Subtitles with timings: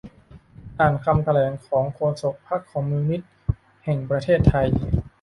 [0.79, 3.31] อ่านคำแถลงของโฆษกพรรคคอมมิวนิสต์
[3.85, 4.67] แห่งประเทศไทย